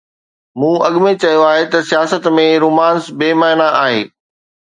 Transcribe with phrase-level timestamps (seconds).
[0.59, 4.01] مون اڳ ۾ چيو آهي ته سياست ۾ رومانس بي معنيٰ آهي.